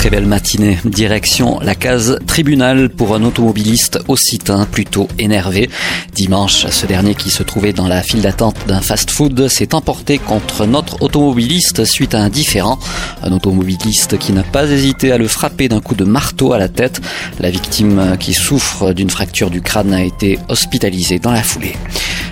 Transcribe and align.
Très 0.00 0.08
belle 0.08 0.24
matinée. 0.24 0.78
Direction 0.86 1.60
la 1.60 1.74
case 1.74 2.18
tribunal 2.26 2.88
pour 2.88 3.14
un 3.14 3.22
automobiliste 3.22 3.98
occitan 4.08 4.64
plutôt 4.64 5.08
énervé. 5.18 5.68
Dimanche, 6.14 6.66
ce 6.68 6.86
dernier 6.86 7.14
qui 7.14 7.28
se 7.28 7.42
trouvait 7.42 7.74
dans 7.74 7.86
la 7.86 8.02
file 8.02 8.22
d'attente 8.22 8.56
d'un 8.66 8.80
fast-food 8.80 9.48
s'est 9.48 9.74
emporté 9.74 10.16
contre 10.16 10.64
notre 10.64 11.02
automobiliste 11.02 11.84
suite 11.84 12.14
à 12.14 12.20
un 12.20 12.30
différent. 12.30 12.78
Un 13.22 13.32
automobiliste 13.32 14.16
qui 14.16 14.32
n'a 14.32 14.42
pas 14.42 14.64
hésité 14.64 15.12
à 15.12 15.18
le 15.18 15.28
frapper 15.28 15.68
d'un 15.68 15.82
coup 15.82 15.94
de 15.94 16.04
marteau 16.04 16.54
à 16.54 16.58
la 16.58 16.70
tête. 16.70 17.02
La 17.38 17.50
victime 17.50 18.16
qui 18.18 18.32
souffre 18.32 18.94
d'une 18.94 19.10
fracture 19.10 19.50
du 19.50 19.60
crâne 19.60 19.92
a 19.92 20.02
été 20.02 20.38
hospitalisée 20.48 21.18
dans 21.18 21.32
la 21.32 21.42
foulée. 21.42 21.76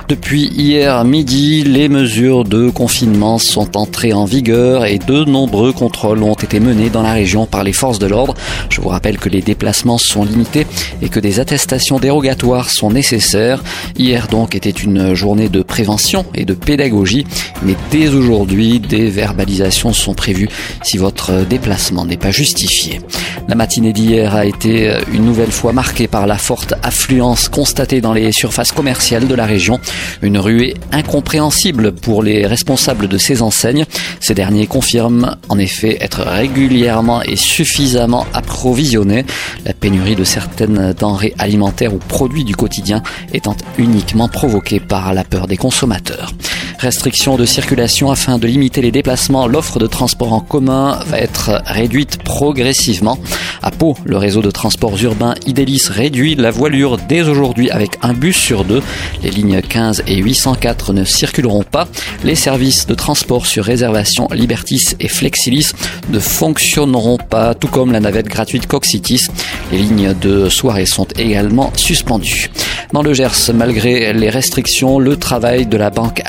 Depuis 0.09 0.47
hier 0.47 1.05
midi, 1.05 1.65
les 1.65 1.91
mesures 1.91 2.45
de 2.45 2.71
confinement 2.71 3.37
sont 3.37 3.77
entrées 3.77 4.15
en 4.15 4.25
vigueur 4.25 4.87
et 4.87 4.99
de 4.99 5.25
nombreux 5.25 5.75
contrôles 5.75 6.23
ont 6.23 6.33
été 6.33 6.61
menés 6.61 6.89
dans 6.89 7.03
la 7.03 7.13
région 7.13 7.45
par 7.45 7.63
les 7.63 7.75
forces 7.75 7.99
de 7.99 8.07
l'ordre. 8.07 8.33
Je 8.71 8.81
vous 8.81 8.89
rappelle 8.89 9.19
que 9.19 9.29
les 9.29 9.43
déplacements 9.43 9.99
sont 9.99 10.25
limités 10.25 10.67
et 11.03 11.11
que 11.11 11.21
des 11.21 11.41
attestations 11.41 11.99
dérogatoires 11.99 12.71
sont 12.71 12.91
nécessaires. 12.91 13.63
Hier 13.99 14.29
donc 14.29 14.55
était 14.55 14.71
une 14.71 15.13
journée 15.13 15.51
de 15.51 15.61
prévention 15.63 16.25
et 16.35 16.47
de 16.47 16.55
pédagogie, 16.55 17.27
mais 17.63 17.75
dès 17.91 18.09
aujourd'hui, 18.09 18.81
des 18.81 19.11
verbalisations 19.11 19.93
sont 19.93 20.15
prévues 20.15 20.49
si 20.83 20.97
votre 20.97 21.45
déplacement 21.45 22.07
n'est 22.07 22.17
pas 22.17 22.31
justifié. 22.31 23.03
La 23.47 23.55
matinée 23.55 23.93
d'hier 23.93 24.35
a 24.35 24.47
été 24.47 24.91
une 25.13 25.25
nouvelle 25.25 25.53
fois 25.53 25.75
marquée 25.75 26.07
par 26.07 26.27
la 26.27 26.39
forte 26.39 26.75
affluence 26.83 27.51
constatée 27.51 28.01
dans 28.01 28.15
les 28.15 28.33
surfaces 28.33 28.73
commerciales 28.73 29.27
de 29.27 29.35
la 29.35 29.45
région. 29.45 29.81
Une 30.23 30.39
ruée 30.39 30.75
incompréhensible 30.93 31.93
pour 31.93 32.23
les 32.23 32.47
responsables 32.47 33.09
de 33.09 33.19
ces 33.19 33.43
enseignes. 33.43 33.85
Ces 34.21 34.35
derniers 34.35 34.67
confirment 34.67 35.37
en 35.49 35.59
effet 35.59 35.99
être 36.01 36.23
régulièrement 36.23 37.23
et 37.23 37.37
suffisamment 37.37 38.27
approvisionnés. 38.35 39.25
La 39.65 39.73
pénurie 39.73 40.17
de 40.17 40.25
certaines 40.25 40.93
denrées 40.93 41.35
alimentaires 41.39 41.95
ou 41.95 41.99
produits 41.99 42.45
du 42.45 42.57
quotidien 42.57 43.03
étant 43.33 43.57
uniquement 43.79 44.29
provoquée 44.29 44.81
par 44.81 45.15
la 45.15 45.25
peur 45.25 45.47
des 45.47 45.57
consommateurs. 45.57 46.33
Restriction 46.79 47.37
de 47.37 47.45
circulation 47.45 48.13
afin 48.13 48.39
de 48.39 48.47
limiter 48.47 48.81
les 48.83 48.93
déplacements. 48.93 49.49
L'offre 49.49 49.81
de 49.81 49.89
transport 49.89 50.33
en 50.33 50.39
commun 50.39 51.01
va 51.09 51.19
être 51.19 51.61
réduite 51.67 52.23
progressivement. 52.23 53.19
À 53.63 53.73
Pau, 53.73 53.97
le 54.05 54.17
réseau 54.17 54.43
de 54.43 54.51
transports 54.53 54.97
urbains 55.03 55.35
Idélis 55.45 55.89
réduit 55.91 56.37
la 56.37 56.53
voilure 56.53 56.97
dès 57.09 57.23
aujourd'hui 57.23 57.69
avec 57.71 57.99
un 58.03 58.13
bus 58.13 58.37
sur 58.37 58.65
deux. 58.65 58.81
Les 59.25 59.31
lignes 59.31 59.61
15 59.61 60.05
et 60.07 60.19
804 60.19 60.93
ne 60.93 61.05
circuleront 61.05 61.65
pas. 61.65 61.89
Les 62.23 62.37
services 62.37 62.87
de 62.87 62.95
transport 62.95 63.47
sur 63.47 63.65
réservation 63.65 64.29
Libertis 64.31 64.95
et 65.01 65.09
Flexilis 65.09 65.73
ne 66.11 66.21
fonctionneront 66.21 67.19
pas, 67.19 67.55
tout 67.55 67.67
comme 67.67 67.91
la 67.91 67.99
navette 67.99 68.29
gratuite 68.29 68.69
Coxitis. 68.69 69.27
Les 69.73 69.79
lignes 69.79 70.15
de 70.21 70.49
soirée 70.49 70.87
sont 70.87 71.09
également 71.19 71.73
suspendues. 71.75 72.51
Dans 72.93 73.03
le 73.03 73.13
Gers, 73.13 73.53
malgré 73.53 74.13
les 74.13 74.31
restrictions, 74.31 74.99
le 74.99 75.17
travail 75.17 75.67
de 75.67 75.77
la 75.77 75.91
banque 75.91 76.23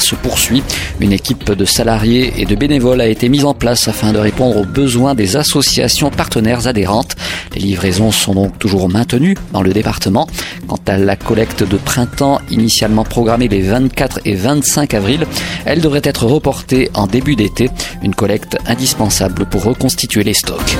se 0.00 0.14
poursuit. 0.14 0.62
Une 1.00 1.12
équipe 1.12 1.52
de 1.52 1.64
salariés 1.64 2.32
et 2.38 2.46
de 2.46 2.54
bénévoles 2.54 3.00
a 3.00 3.06
été 3.06 3.28
mise 3.28 3.44
en 3.44 3.54
place 3.54 3.88
afin 3.88 4.12
de 4.12 4.18
répondre 4.18 4.56
aux 4.56 4.64
besoins 4.64 5.14
des 5.14 5.36
associations 5.36 6.10
partenaires 6.10 6.66
adhérentes. 6.66 7.16
Les 7.54 7.60
livraisons 7.60 8.10
sont 8.10 8.34
donc 8.34 8.58
toujours 8.58 8.88
maintenues 8.88 9.36
dans 9.52 9.62
le 9.62 9.72
département. 9.72 10.26
Quant 10.66 10.80
à 10.86 10.96
la 10.96 11.16
collecte 11.16 11.62
de 11.62 11.76
printemps, 11.76 12.40
initialement 12.50 13.04
programmée 13.04 13.48
les 13.48 13.62
24 13.62 14.20
et 14.24 14.34
25 14.34 14.94
avril, 14.94 15.26
elle 15.66 15.80
devrait 15.80 16.00
être 16.04 16.26
reportée 16.26 16.90
en 16.94 17.06
début 17.06 17.36
d'été, 17.36 17.70
une 18.02 18.14
collecte 18.14 18.56
indispensable 18.66 19.44
pour 19.46 19.64
reconstituer 19.64 20.24
les 20.24 20.34
stocks. 20.34 20.76